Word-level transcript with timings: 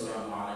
والسلام 0.00 0.34
عليكم 0.34 0.49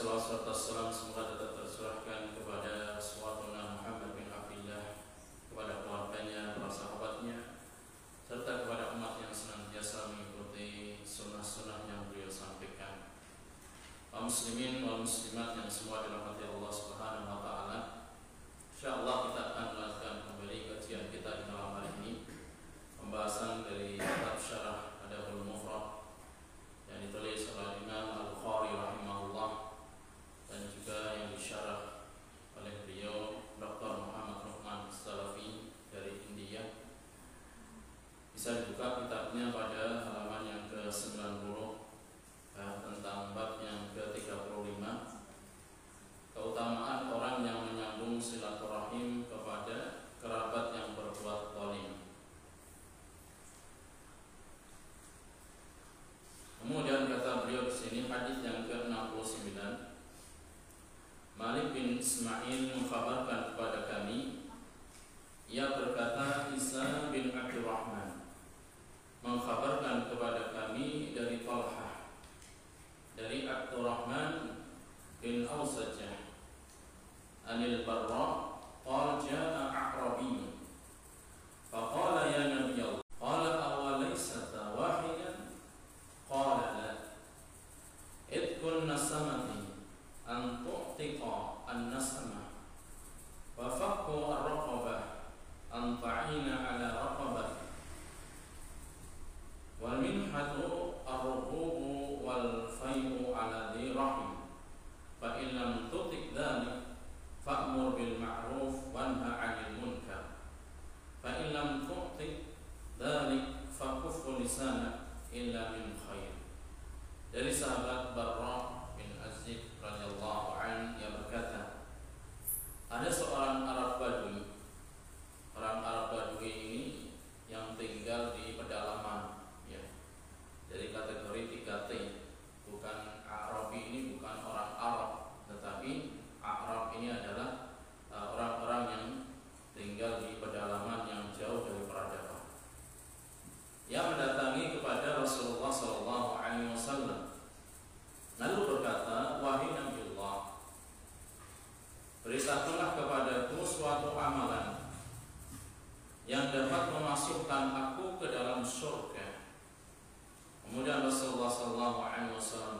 salawat 0.00 0.24
serta 0.24 0.52
semoga 0.96 1.29
Rahman. 67.70 68.10
Mengkhabar 69.22 69.79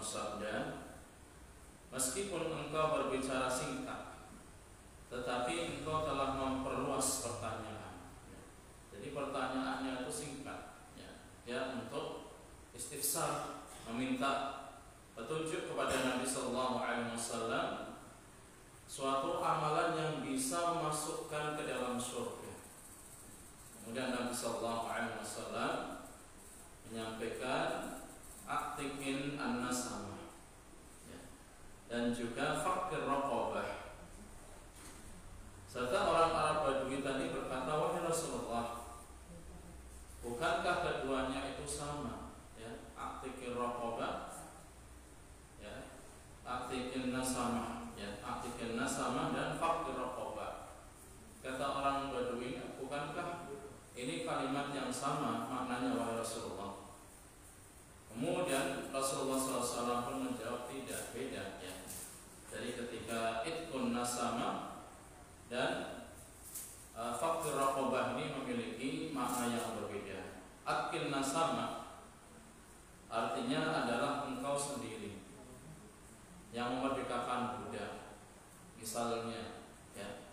bersabda, 0.00 0.80
Meskipun 1.90 2.54
engkau 2.54 2.94
berbicara 2.94 3.50
singkat, 3.50 4.22
tetapi 5.10 5.54
engkau 5.74 6.06
telah 6.06 6.38
memperluas 6.38 7.26
pertanyaan. 7.26 8.14
Jadi 8.94 9.10
pertanyaannya 9.10 10.06
itu 10.06 10.12
singkat, 10.14 10.86
ya, 10.94 11.10
ya 11.42 11.60
untuk 11.74 12.30
istifsar 12.70 13.66
meminta 13.90 14.62
petunjuk 15.18 15.74
kepada 15.74 16.14
Nabi 16.14 16.22
saw. 16.22 16.54
Alaihi 16.54 17.10
Wasallam 17.10 17.98
suatu 18.86 19.42
amalan 19.42 19.98
yang 19.98 20.14
bisa 20.22 20.78
memasukkan 20.78 21.58
ke 21.58 21.62
dalam 21.66 21.98
surga. 21.98 22.54
Kemudian 23.82 24.14
Nabi 24.14 24.30
saw 24.30 24.62
Alaihi 24.62 25.18
Wasallam 25.18 26.06
menyampaikan 26.86 27.99
aktifin 28.50 29.38
an-nasama. 29.38 30.18
Ya. 31.06 31.20
dan 31.86 32.10
juga 32.10 32.58
fakir 32.58 33.06
rokobah. 33.06 33.94
Serta 35.70 35.98
orang 36.02 36.34
Arab 36.34 36.58
Badui 36.66 36.98
tadi 36.98 37.30
berkata 37.30 37.70
wahai 37.78 38.02
Rasulullah 38.02 38.90
bukankah 40.18 40.76
keduanya 40.82 41.54
itu 41.54 41.62
sama? 41.62 42.34
Ya 42.58 42.90
aktifin 42.98 43.54
rokobah. 43.54 44.34
Ya 45.62 45.94
aktifin 46.42 47.14
nasama. 47.14 47.94
Ya 47.94 48.18
aktifin 48.18 48.74
nasama 48.74 49.30
dan 49.30 49.54
fakir 49.62 49.94
rokobah. 49.94 50.74
Kata 51.38 51.66
orang 51.70 52.10
Badui 52.10 52.58
bukankah 52.82 53.46
ini 53.94 54.26
kalimat 54.26 54.74
yang 54.74 54.90
sama 54.90 55.46
maknanya 55.46 55.94
wahai 55.94 56.18
Rasulullah? 56.18 56.59
Kemudian 58.20 58.92
Rasulullah 58.92 59.40
SAW 59.40 60.04
pun 60.04 60.28
menjawab 60.28 60.68
tidak 60.68 61.08
beda 61.16 61.56
ya. 61.56 61.72
Jadi 62.52 62.76
ketika 62.76 63.40
itkun 63.48 63.96
nasama 63.96 64.76
dan 65.48 66.04
uh, 66.92 67.16
fakir 67.16 67.56
raqabah 67.56 68.20
ini 68.20 68.36
memiliki 68.36 69.16
makna 69.16 69.56
yang 69.56 69.72
berbeda. 69.72 70.44
Atkil 70.68 71.08
nasama 71.08 71.96
artinya 73.08 73.88
adalah 73.88 74.28
engkau 74.28 74.52
sendiri 74.52 75.24
yang 76.52 76.76
memerdekakan 76.76 77.64
budak. 77.64 78.20
Misalnya 78.76 79.64
ya, 79.96 80.28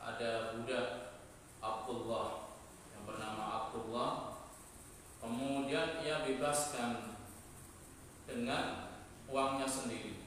ada 0.00 0.56
budak 0.56 1.20
Abdullah 1.60 2.56
yang 2.88 3.04
bernama 3.04 3.68
Abdullah 3.68 4.40
kemudian 5.20 6.00
ia 6.00 6.24
bebaskan 6.24 7.18
dengan 8.28 8.92
uangnya 9.24 9.64
sendiri 9.64 10.20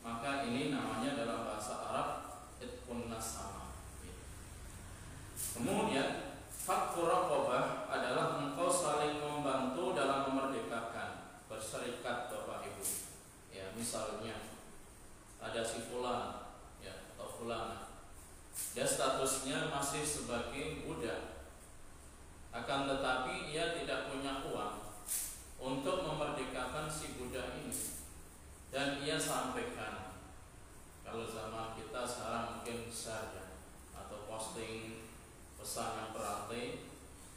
maka 0.00 0.48
ini 0.48 0.72
namanya 0.72 1.12
dalam 1.12 1.44
bahasa 1.44 1.92
Arab 1.92 2.08
itqun 2.56 3.12
nasama 3.12 3.76
kemudian 5.36 6.40
faktur 6.48 7.12
raqabah 7.12 7.84
adalah 7.92 8.40
engkau 8.40 8.72
saling 8.72 9.20
membantu 9.20 9.92
dalam 9.92 10.32
memerdekakan 10.32 11.44
berserikat 11.52 12.32
Bapak 12.32 12.64
Ibu 12.64 12.84
ya 13.52 13.76
misalnya 13.76 14.56
ada 15.36 15.60
si 15.60 15.84
fulan 15.92 16.48
ya 16.80 17.12
atau 17.12 17.28
fulana 17.28 17.92
dia 18.72 18.88
statusnya 18.88 19.68
masih 19.68 20.00
sebagai 20.00 20.88
budak 20.88 21.36
akan 22.56 22.88
tetapi 22.88 23.52
ia 23.52 23.76
tidak 23.76 24.08
punya 24.08 24.40
uang 24.48 24.86
untuk 25.60 26.04
memerdekakan 26.04 26.88
si 26.88 27.16
budak 27.16 27.56
ini 27.64 27.72
dan 28.68 29.00
ia 29.00 29.16
sampaikan 29.16 30.20
kalau 31.00 31.24
zaman 31.24 31.72
kita 31.78 32.02
sekarang 32.04 32.60
mungkin 32.60 32.92
saja 32.92 33.64
atau 33.96 34.28
posting 34.28 35.08
pesan 35.66 35.98
yang 35.98 36.10
berantai 36.14 36.86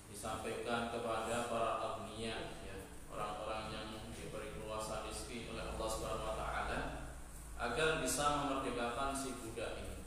disampaikan 0.05 0.93
kepada 0.93 1.49
para 1.49 1.81
agniya 1.81 2.61
ya 2.61 2.77
orang-orang 3.09 3.73
yang 3.73 3.87
diberi 4.13 4.53
kuasa 4.53 5.01
rezeki 5.01 5.49
oleh 5.49 5.73
Allah 5.73 5.89
Subhanahu 5.89 6.29
wa 6.29 6.37
taala 6.37 6.79
agar 7.57 8.05
bisa 8.05 8.45
memerdekakan 8.45 9.17
si 9.17 9.33
budak 9.33 9.81
ini 9.81 10.05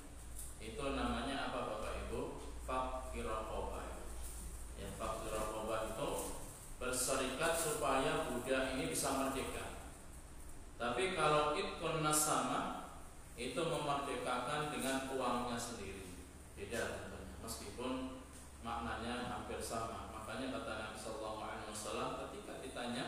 itu 0.62 0.84
namanya 0.94 1.50
apa 1.50 1.66
Bapak 1.66 2.06
Ibu? 2.06 2.38
Fakir 2.62 3.26
Ya, 3.26 4.88
fakir 4.94 5.34
itu 5.34 6.10
berserikat 6.78 7.54
supaya 7.58 8.30
budak 8.30 8.78
ini 8.78 8.86
bisa 8.86 9.18
merdeka. 9.18 9.82
Tapi 10.78 11.18
kalau 11.18 11.58
ikun 11.58 12.06
nasama 12.06 12.86
itu 13.34 13.58
memerdekakan 13.58 14.70
dengan 14.70 15.10
uangnya 15.10 15.58
sendiri. 15.58 16.06
Beda 16.54 17.11
maknanya 18.62 19.26
hampir 19.26 19.58
sama. 19.58 20.08
Makanya 20.14 20.54
kata 20.54 20.72
Nabi 20.78 20.96
Sallallahu 20.96 21.40
Alaihi 21.42 21.68
Wasallam 21.68 22.10
ketika 22.26 22.62
ditanya 22.62 23.04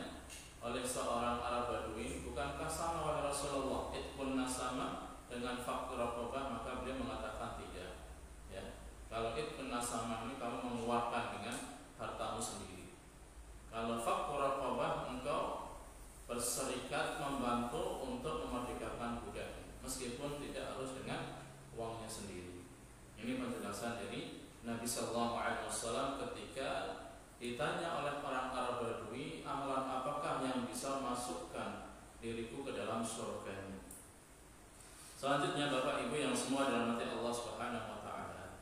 oleh 0.60 0.82
seorang 0.82 1.38
Arab 1.40 1.64
Badui, 1.70 2.26
bukankah 2.26 2.68
sama 2.68 3.06
wahai 3.06 3.22
Rasulullah? 3.22 3.94
Ikun 3.94 4.34
nasama 4.34 5.16
dengan 5.30 5.62
faktor 5.62 5.96
rokobah 5.96 6.58
maka 6.58 6.82
beliau 6.82 7.00
mengatakan 7.00 7.56
tidak. 7.62 8.10
Ya. 8.50 8.82
Kalau 9.08 9.38
itu 9.38 9.70
nasama 9.70 10.26
ini 10.26 10.36
kamu 10.36 10.58
mengeluarkan 10.60 11.38
dengan 11.38 11.56
hartamu 11.96 12.42
sendiri. 12.42 12.98
Kalau 13.70 14.02
faktor 14.02 14.38
rokobah 14.42 15.06
engkau 15.10 15.42
berserikat 16.24 17.20
membantu 17.20 18.00
untuk 18.02 18.48
memerdekakan 18.48 19.22
budak 19.22 19.64
meskipun 19.84 20.40
tidak 20.40 20.74
harus 20.74 20.96
dengan 20.96 21.44
uangnya 21.76 22.08
sendiri. 22.08 22.64
Ini 23.20 23.36
penjelasan 23.36 24.00
dari 24.00 24.43
Nabi 24.64 24.86
Shallallahu 24.88 25.36
Alaihi 25.36 25.68
Wasallam 25.68 26.08
ketika 26.16 26.70
ditanya 27.36 28.00
oleh 28.00 28.24
orang 28.24 28.48
Arab 28.50 28.80
Badui 28.80 29.44
amalan 29.44 29.84
apakah 29.84 30.40
yang 30.40 30.64
bisa 30.64 31.04
masukkan 31.04 31.92
diriku 32.24 32.64
ke 32.64 32.72
dalam 32.72 33.04
surga 33.04 33.64
Selanjutnya 35.24 35.72
Bapak 35.72 36.04
Ibu 36.04 36.20
yang 36.20 36.36
semua 36.36 36.68
dirahmati 36.68 37.08
Allah 37.08 37.32
Subhanahu 37.32 37.96
wa 37.96 38.00
taala. 38.04 38.60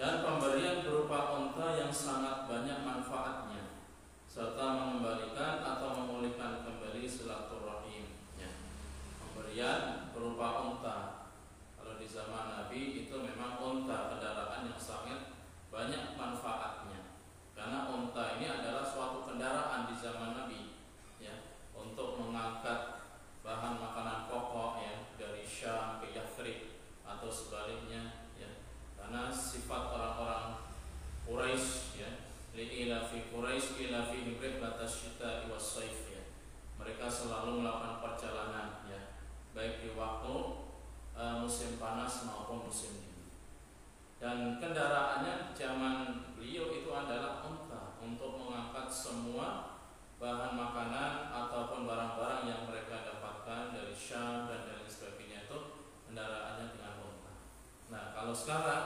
Dan 0.00 0.24
pemberian 0.24 0.80
berupa 0.80 1.36
unta 1.36 1.76
yang 1.76 1.92
sangat 1.92 2.48
banyak 2.48 2.80
manfaatnya 2.80 3.84
serta 4.24 4.64
mengembalikan 4.72 5.60
atau 5.60 5.92
memulihkan 5.92 6.64
kembali 6.64 7.04
silaturahim. 7.04 8.16
Ya. 8.40 8.48
Pemberian 9.20 10.08
berupa 10.16 10.64
unta. 10.64 11.28
Kalau 11.76 12.00
di 12.00 12.08
zaman 12.08 12.56
Nabi 12.56 13.04
itu 13.04 13.12
memang 13.12 13.60
unta 13.60 14.08
kendaraan 14.08 14.72
yang 14.72 14.80
sangat 14.80 15.36
banyak 15.68 16.16
manfaatnya. 16.16 17.12
Karena 17.52 17.92
unta 17.92 18.40
ini 18.40 18.48
adalah 18.48 18.88
suatu 18.88 19.28
kendaraan 19.28 19.84
di 19.84 20.00
zaman 20.00 20.32
Nabi 20.32 20.80
ya 21.20 21.60
untuk 21.76 22.16
mengangkat 22.16 23.02
bahan 23.42 23.74
makanan 23.74 24.30
pokok 24.30 24.78
ya 24.86 24.94
dari 25.18 25.42
Syam 25.42 25.98
ke 25.98 26.14
Yathrib 26.14 26.78
atau 27.02 27.26
sebaliknya 27.26 28.30
ya 28.38 28.62
karena 28.94 29.34
sifat 29.34 29.90
orang-orang 29.90 30.62
Quraisy 31.26 31.98
ya 31.98 32.10
ila 32.54 33.02
fi 33.02 33.26
Quraisy 33.34 33.90
ila 33.90 34.06
fi 34.06 34.22
batas 34.62 34.94
syita 34.94 35.50
was 35.50 35.58
saif 35.58 36.06
ya 36.06 36.22
mereka 36.78 37.10
selalu 37.10 37.66
melakukan 37.66 37.98
perjalanan 37.98 38.86
ya 38.86 39.18
baik 39.50 39.82
di 39.82 39.90
waktu 39.98 40.34
uh, 41.18 41.42
musim 41.42 41.82
panas 41.82 42.22
maupun 42.22 42.70
musim 42.70 42.94
dingin 43.02 43.26
dan 44.22 44.62
kendaraannya 44.62 45.50
zaman 45.50 46.30
beliau 46.38 46.70
itu 46.70 46.94
adalah 46.94 47.42
unta 47.42 47.98
untuk 47.98 48.38
mengangkat 48.38 48.86
semua 49.12 49.76
bahan 50.16 50.56
makanan 50.56 51.28
ataupun 51.28 51.84
barang-barang 51.84 52.48
yang 52.48 52.64
mereka 52.64 53.04
dapatkan 53.04 53.76
dari 53.76 53.92
Syam 53.92 54.48
dan 54.48 54.64
dari 54.64 54.88
sebagainya 54.88 55.44
itu 55.44 55.84
kendaraannya 56.08 56.72
dengan 56.72 56.96
unta. 57.04 57.32
Nah, 57.92 58.16
kalau 58.16 58.32
sekarang 58.32 58.84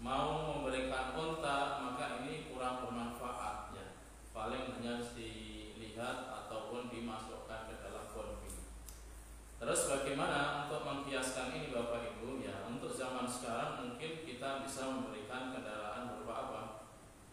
mau 0.00 0.56
memberikan 0.56 1.12
unta 1.12 1.84
maka 1.84 2.24
ini 2.24 2.48
kurang 2.48 2.88
bermanfaat 2.88 3.76
ya. 3.76 4.00
Paling 4.32 4.72
hanya 4.80 5.04
dilihat 5.12 6.32
ataupun 6.32 6.88
dimasukkan 6.88 7.68
ke 7.68 7.74
dalam 7.84 8.08
konfi. 8.08 8.72
Terus 9.60 9.80
bagaimana 9.84 10.64
untuk 10.64 10.80
mengkiaskan 10.80 11.52
ini 11.52 11.76
Bapak 11.76 12.16
Ibu 12.16 12.40
ya? 12.40 12.64
Untuk 12.64 12.96
zaman 12.96 13.28
sekarang 13.28 13.84
mungkin 13.84 14.24
kita 14.24 14.64
bisa 14.64 14.96
memberikan 14.96 15.52
kendaraan 15.52 16.08
berupa 16.08 16.34
apa? 16.48 16.62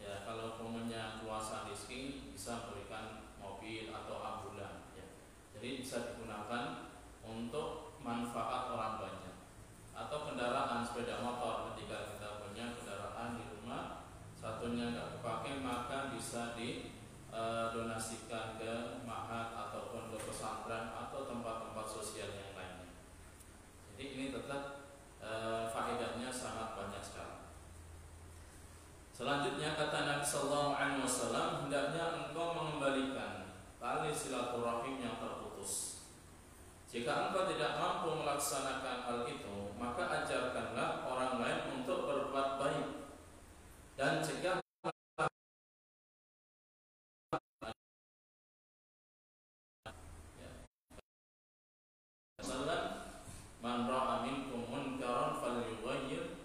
Ya, 0.04 0.28
kalau 0.28 0.60
punya 0.94 1.24
kuasa 1.24 1.66
rezeki 1.66 2.30
bisa 2.30 2.70
berikan 2.70 3.34
mobil 3.42 3.90
atau 3.90 4.22
ambulan 4.22 4.94
ya. 4.94 5.06
Jadi 5.58 5.82
bisa 5.82 6.14
digunakan 6.14 6.94
untuk 7.26 7.98
manfaat 7.98 8.70
orang 8.70 9.02
banyak 9.02 9.34
atau 9.96 10.30
kendaraan 10.30 10.86
sepeda 10.86 11.18
motor 11.26 11.74
ketika 11.74 12.14
kita 12.14 12.30
punya 12.46 12.78
kendaraan 12.78 13.42
di 13.42 13.46
rumah 13.58 14.06
satunya 14.38 14.94
nggak 14.94 15.18
dipakai 15.18 15.66
maka 15.66 16.14
bisa 16.14 16.54
didonasikan 16.54 18.48
e, 18.54 18.62
ke 18.62 19.02
mahat 19.02 19.50
ataupun 19.56 20.14
ke 20.14 20.18
pesantren 20.30 20.94
atau 20.94 21.26
tempat-tempat 21.26 21.86
sosial 21.90 22.30
yang 22.38 22.54
lainnya. 22.54 22.94
Jadi 23.90 24.04
ini 24.14 24.30
tetap 24.30 24.94
e, 25.18 25.32
faedahnya 25.74 26.30
sangat 26.30 26.78
banyak 26.78 27.02
sekali. 27.02 27.34
Selanjutnya 29.14 29.78
kata 29.78 29.98
Nabi 30.10 30.13
Sallallahu 30.24 30.72
Alaihi 30.80 31.04
Wasallam 31.04 31.68
hendaknya 31.68 32.04
engkau 32.16 32.56
mengembalikan 32.56 33.52
tali 33.78 34.10
silaturahim 34.16 34.96
yang 35.04 35.20
terputus. 35.20 36.00
Jika 36.88 37.30
engkau 37.30 37.52
tidak 37.52 37.76
mampu 37.76 38.24
melaksanakan 38.24 39.04
hal 39.04 39.20
itu, 39.28 39.76
maka 39.76 40.24
ajarkanlah 40.24 41.04
orang 41.04 41.44
lain 41.44 41.60
untuk 41.84 42.08
berbuat 42.08 42.50
baik 42.56 42.88
dan 44.00 44.24
cegah 44.24 44.64
Man 53.64 53.88
ra'a 53.88 54.28
minkum 54.28 54.68
munkaran 54.68 55.40
falyughayyir 55.40 56.36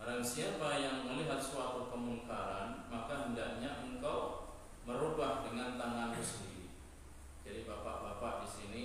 Barang 0.00 0.24
siapa 0.24 0.82
yang 0.82 1.06
melihat 1.06 1.38
suatu 1.38 1.86
kemungkaran, 1.92 2.90
maka 2.90 3.28
hendaknya 3.28 3.78
engkau 3.84 4.50
merubah 4.82 5.46
dengan 5.46 5.78
tanganmu 5.78 6.18
sendiri. 6.18 6.74
Jadi 7.46 7.68
bapak-bapak 7.68 8.42
di 8.42 8.48
sini 8.48 8.84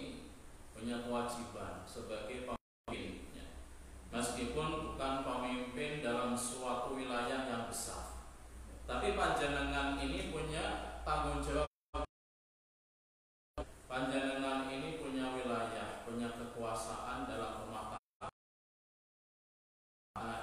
punya 0.77 1.01
kewajiban 1.01 1.81
sebagai 1.89 2.45
pemimpin, 2.45 3.33
ya. 3.33 3.47
meskipun 4.13 4.93
bukan 4.93 5.13
pemimpin 5.25 6.05
dalam 6.05 6.37
suatu 6.37 6.93
wilayah 6.93 7.49
yang 7.49 7.65
besar 7.65 8.15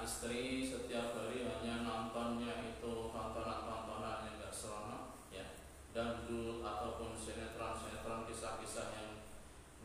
istri 0.03 0.67
setiap 0.67 1.15
hari 1.15 1.47
hanya 1.47 1.87
nontonnya 1.87 2.59
itu 2.59 3.07
tontonan-tontonan 3.11 4.27
yang 4.27 4.35
gak 4.43 4.51
seronok 4.51 5.31
ya 5.31 5.55
dangdut 5.95 6.59
ataupun 6.59 7.15
sinetron-sinetron 7.15 8.27
kisah-kisah 8.27 8.87
yang 8.99 9.23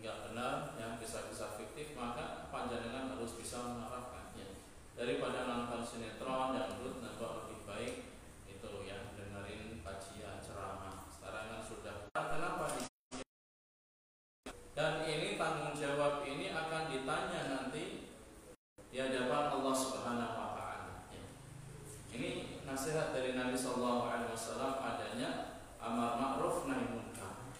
nggak 0.03 0.31
benar 0.31 0.75
yang 0.75 0.99
kisah-kisah 0.99 1.55
fiktif 1.63 1.95
maka 1.95 2.51
panjenengan 2.51 3.15
harus 3.15 3.39
bisa 3.39 3.63
mengarahkan 3.63 4.35
ya 4.35 4.47
daripada 5.09 5.49
nonton 5.49 5.81
sinetron 5.81 6.53
dangdut 6.53 7.01
nambah 7.01 7.31
lebih 7.41 7.65
baik 7.65 7.95
itu 8.45 8.71
ya 8.85 9.09
dengerin 9.17 9.81
kajian 9.81 10.37
ceramah 10.45 11.09
sekarang 11.09 11.49
kan 11.49 11.61
sudah 11.65 12.13
kenapa 12.13 12.77
di 12.77 12.89
dan 14.79 15.03
ini 15.11 15.35
tanggung 15.35 15.75
jawab 15.75 16.23
ini 16.23 16.55
akan 16.55 16.87
ditanya 16.87 17.51
nanti 17.51 18.07
di 18.95 18.97
hadapan 19.03 19.51
Allah 19.59 19.75
Subhanahu 19.75 20.39
wa 20.39 20.55
taala. 20.55 21.11
Ya. 21.11 21.27
Ini 22.15 22.63
nasihat 22.63 23.11
dari 23.11 23.35
Nabi 23.35 23.59
sallallahu 23.59 24.07
alaihi 24.07 24.31
wasallam 24.39 24.79
adanya 24.79 25.59
amar 25.83 26.15
ma'ruf 26.23 26.71
nahi 26.71 26.95
munkar. 26.95 27.51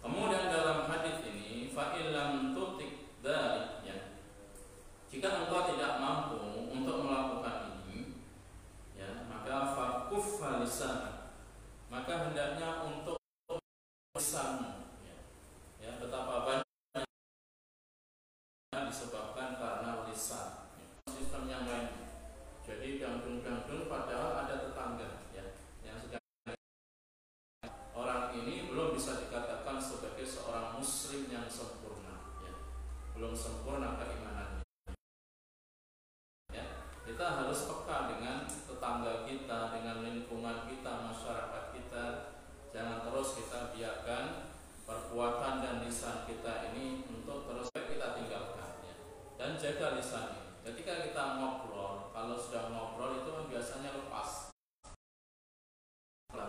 Kemudian 0.00 0.48
dalam 0.48 0.88
hadis 0.88 1.28
ini 1.28 1.68
fa 1.76 1.92
illam 2.00 2.56
tutik 2.56 3.20
dzalik 3.20 3.84
ya. 3.84 4.16
Jika 5.12 5.44
engkau 5.44 5.76
tidak 5.76 6.00
mampu 6.00 6.40
untuk 6.72 7.04
melakukan 7.04 7.84
ini 7.84 8.16
ya, 8.96 9.28
maka 9.28 9.76
fakuffa 9.76 10.64
lisan. 10.64 11.28
Maka 11.92 12.32
hendaknya 12.32 12.80
untuk 12.88 13.20
lisanmu 14.16 14.80
ya 15.80 15.96
betapa 15.96 16.34
banyak 16.44 16.68
disebabkan 18.90 19.56
karena 19.56 20.04
lisan 20.06 20.68
sistem 21.08 21.48
yang 21.48 21.64
lain 21.64 21.88
jadi 22.66 23.00
gandung-gandung 23.00 23.88
padahal 23.88 24.44
ada 24.44 24.66
tetangga 24.68 25.24
ya 25.32 25.56
yang 25.80 25.96
sedang 25.96 26.20
orang 27.96 28.36
ini 28.36 28.68
belum 28.68 28.92
bisa 28.94 29.24
dikatakan 29.26 29.76
sebagai 29.90 30.22
seorang 30.22 30.78
muslim 30.78 31.26
yang 31.26 31.50
sempurna 31.50 32.38
ya 32.46 32.54
belum 33.18 33.34
sempurna 33.34 33.98
keimanannya 33.98 34.62
ya 36.54 36.66
kita 37.02 37.26
harus 37.42 37.66
peka 37.66 37.98
dengan 38.14 38.46
tetangga 38.46 39.26
kita 39.26 39.58
dengan 39.74 39.96
lingkungan 40.06 40.70
kita 40.70 40.92
masyarakat 41.10 41.64
kita 41.74 42.04
jangan 42.70 43.02
terus 43.02 43.34
kita 43.34 43.74
biarkan 43.74 44.54
perbuatan 44.86 45.54
dan 45.58 45.74
lisan 45.82 46.22
kita 46.30 46.70
ini 46.70 47.02
untuk 47.10 47.50
terus 47.50 47.66
kita 47.74 48.14
tinggalkan 48.14 48.70
ya. 48.86 48.96
dan 49.34 49.58
jaga 49.58 49.98
lisan 49.98 50.26
ini. 50.34 50.50
Ketika 50.60 51.08
kita 51.08 51.40
ngobrol, 51.40 52.12
kalau 52.12 52.36
sudah 52.36 52.68
ngobrol 52.68 53.24
itu 53.24 53.30
kan 53.32 53.44
biasanya 53.48 53.90
lepas 53.96 54.52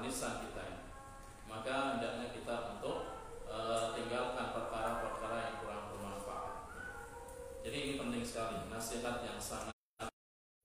lisan 0.02 0.44
kita 0.44 0.62
ini. 0.66 0.86
Maka 1.46 1.96
hendaknya 1.96 2.34
kita 2.34 2.76
untuk 2.76 3.22
e, 3.46 3.58
tinggalkan 3.94 4.52
perkara-perkara 4.52 5.38
yang 5.46 5.56
kurang 5.62 5.84
bermanfaat. 5.94 6.56
Jadi 7.62 7.78
ini 7.78 7.94
penting 8.02 8.26
sekali 8.26 8.66
nasihat 8.68 9.22
yang 9.22 9.38
sangat 9.38 9.72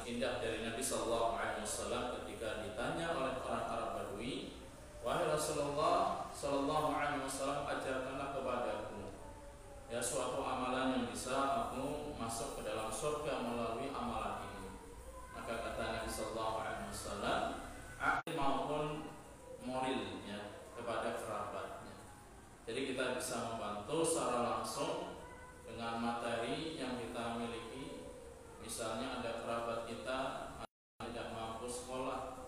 indah 0.07 0.41
dari 0.41 0.65
Nabi 0.65 0.81
Shallallahu 0.81 1.37
Alaihi 1.37 1.63
Wasallam 1.67 2.05
ketika 2.19 2.65
ditanya 2.65 3.13
oleh 3.13 3.35
orang 3.45 3.65
Arab 3.69 3.91
Badui, 4.01 4.57
wahai 5.05 5.29
Rasulullah, 5.29 6.31
Sallallahu 6.31 6.95
Alaihi 6.97 7.23
Wasallam 7.23 7.67
ajarkanlah 7.69 8.35
kepadaku 8.35 8.97
ya 9.87 10.03
suatu 10.03 10.43
amalan 10.43 10.99
yang 10.99 11.07
bisa 11.07 11.71
aku 11.71 12.11
masuk 12.19 12.59
ke 12.59 12.67
dalam 12.67 12.91
surga 12.91 13.39
melalui 13.39 13.87
amalan 13.95 14.43
ini. 14.51 14.75
Maka 15.31 15.63
kata 15.63 15.83
Nabi 16.03 16.11
Sallallahu 16.11 16.55
Alaihi 16.59 16.91
Wasallam, 16.91 17.43
akil 18.03 18.35
maupun 18.35 18.87
moral 19.63 20.23
ya 20.27 20.41
kepada 20.75 21.19
kerabatnya. 21.19 21.97
Jadi 22.67 22.81
kita 22.95 23.19
bisa 23.19 23.55
membantu 23.55 24.03
secara 24.03 24.63
langsung 24.77 25.25
dengan 25.65 26.05
materi 26.05 26.77
yang 26.77 27.01
kita 27.01 27.41
miliki. 27.41 28.13
Misalnya 28.61 29.25
ada 29.25 29.41
kerabat 29.41 29.89
kita 29.89 30.19
tidak 31.01 31.33
mampu 31.33 31.65
sekolah 31.65 32.45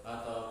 ataupun 0.00 0.45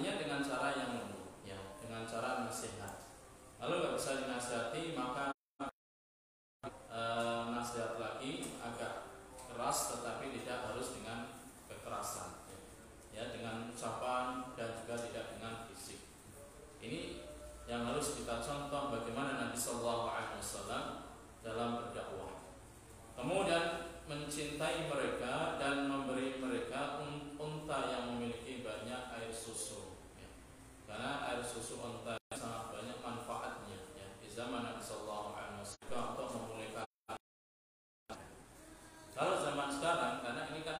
artinya 0.00 0.16
dengan 0.16 0.40
cara 0.40 0.68
yang 0.80 0.90
lembut 0.96 1.44
ya 1.44 1.60
dengan 1.76 2.08
cara 2.08 2.48
nasihat 2.48 3.04
lalu 3.60 3.84
nggak 3.84 3.94
bisa 4.00 4.24
dinasihati 4.24 4.96
maka 4.96 5.28
nasihat 7.52 8.00
lagi 8.00 8.48
agak 8.64 9.12
keras 9.36 9.92
tetapi 9.92 10.40
tidak 10.40 10.72
harus 10.72 10.96
dengan 10.96 11.44
kekerasan 11.68 12.48
ya 13.12 13.28
dengan 13.28 13.68
ucapan 13.68 14.56
dan 14.56 14.72
juga 14.80 15.04
tidak 15.04 15.36
dengan 15.36 15.68
fisik 15.68 16.00
ini 16.80 17.20
yang 17.68 17.84
harus 17.84 18.16
kita 18.16 18.40
contoh 18.40 18.96
bagaimana 18.96 19.36
Nabi 19.36 19.60
Shallallahu 19.60 20.16
Alaihi 20.16 20.40
Wasallam 20.40 20.84
dalam 21.44 21.76
berdakwah 21.76 22.40
kemudian 23.20 23.90
mencintai 24.08 24.88
mereka 24.88 25.60
dan 25.60 25.92
memberi 25.92 26.40
mereka 26.40 27.04
unta 27.38 27.78
yang 27.86 28.04
memiliki 28.10 28.66
banyak 28.66 29.14
air 29.14 29.30
susu 29.30 30.02
ya. 30.18 30.26
karena 30.90 31.30
air 31.30 31.38
susu 31.46 31.78
unta 31.78 32.18
sangat 32.34 32.74
banyak 32.74 32.98
manfaatnya 32.98 33.78
ya. 33.94 34.06
di 34.18 34.26
zaman 34.26 34.66
Nabi 34.66 34.82
Shallallahu 34.82 35.38
Alaihi 35.38 35.62
Wasallam 35.62 36.04
untuk 36.18 36.28
memulihkan 36.34 36.86
kalau 39.14 39.34
zaman 39.38 39.68
sekarang 39.70 40.14
karena 40.26 40.42
ini 40.50 40.60
kan 40.66 40.76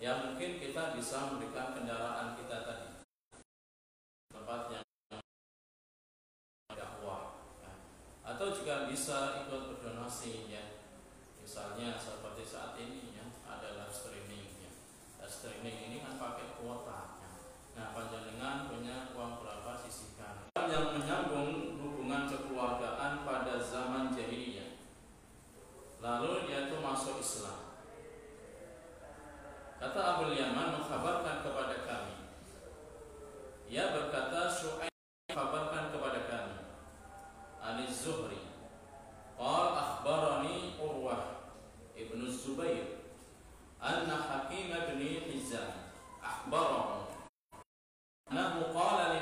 ya 0.00 0.12
mungkin 0.24 0.50
kita 0.56 0.96
bisa 1.10 1.26
memberikan 1.26 1.74
kendaraan 1.74 2.38
kita 2.38 2.62
tadi. 2.62 3.02
Tempat 4.30 4.70
yang 4.70 4.86
dakwah 6.70 7.34
ya. 7.58 7.74
atau 8.22 8.54
juga 8.54 8.86
bisa 8.86 9.42
ikut 9.42 9.74
berdonasi 9.74 10.46
ya. 10.46 10.86
Misalnya 11.42 11.98
seperti 11.98 12.46
saat 12.46 12.78
ini 12.78 13.18
ya 13.18 13.26
ada 13.42 13.74
live 13.74 13.90
streaming 13.90 14.54
ya. 14.62 14.70
Live 15.18 15.34
streaming 15.34 15.90
ini 15.90 15.96
kan 15.98 16.14
pakai 16.14 16.54
kuota 16.62 17.18
ya. 17.18 17.30
nah 17.74 17.90
panjenengan 17.90 18.70
punya 18.70 19.10
uang 19.10 19.42
berapa 19.42 19.82
sisihkan? 19.82 20.54
Yang 20.54 20.94
menyambung 20.94 21.74
hubungan 21.82 22.30
kekeluargaan 22.30 23.26
pada 23.26 23.58
zaman 23.58 24.14
jahiliyah. 24.14 24.78
Lalu 25.98 26.46
dia 26.46 26.70
itu 26.70 26.78
masuk 26.78 27.18
Islam 27.18 27.70
kata 29.80 30.00
Abu 30.04 30.36
Mengkhabarkan 30.90 31.46
kepada 31.46 31.76
kami. 31.86 32.14
Ia 33.70 33.94
berkata 33.94 34.50
Syu'aib 34.50 34.90
mengkhabarkan 35.30 35.94
kepada 35.94 36.20
kami. 36.26 36.56
Ali 37.62 37.86
Zuhri 37.86 38.42
Qal 39.38 39.70
akhbarani 39.70 40.74
Urwah 40.82 41.46
Ibnu 41.94 42.26
Zubair 42.26 43.06
Anna 43.78 44.18
Hakim 44.18 44.74
bin 44.74 45.30
Hizam 45.30 45.94
Akhbarahu 46.18 47.06
Annahu 48.26 48.74
qala 48.74 49.14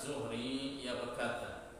Az-Zuhri 0.00 0.80
ia 0.80 0.96
berkata, 0.96 1.76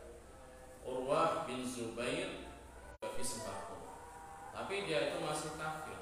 Urwah 0.84 1.48
bin 1.48 1.64
Zubair 1.64 2.52
bagi 3.00 3.24
sembako. 3.24 3.80
Tapi 4.52 4.84
dia 4.84 5.08
itu 5.08 5.24
masih 5.24 5.56
kafir. 5.56 5.96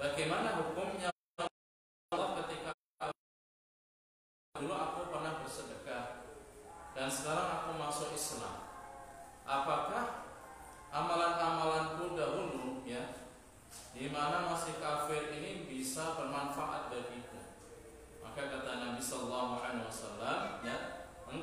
Bagaimana 0.00 0.56
hukumnya 0.56 1.12
Allah 2.16 2.32
ketika 2.40 2.72
dulu 4.56 4.72
aku 4.72 5.00
pernah 5.12 5.44
bersedekah 5.44 6.24
dan 6.96 7.12
sekarang 7.12 7.60
aku 7.60 7.70
masuk 7.76 8.16
Islam? 8.16 8.64
Apakah 9.44 9.89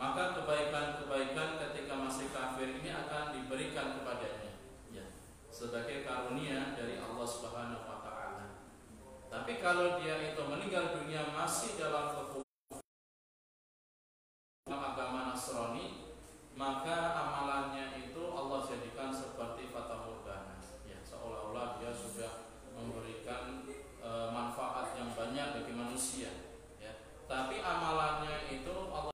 maka 0.00 0.32
kebaikan-kebaikan 0.32 1.60
ketika 1.60 1.92
masih 1.92 2.32
kafir 2.32 2.80
ini 2.80 2.88
akan 2.88 3.36
diberikan 3.36 4.00
kepadanya 4.00 4.56
ya 4.88 5.12
sebagai 5.52 6.08
karunia 6.08 6.72
dari 6.72 6.96
Allah 6.96 7.28
Subhanahu 7.28 7.84
wa 7.84 8.00
taala. 8.00 8.64
Tapi 9.28 9.60
kalau 9.60 10.00
dia 10.00 10.32
itu 10.32 10.40
meninggal 10.40 10.96
dunia 10.96 11.28
masih 11.36 11.76
dalam 11.76 12.16